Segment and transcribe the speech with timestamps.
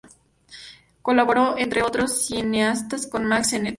[1.03, 3.69] Colaboró, entre otros cineastas, con Mack Sennett.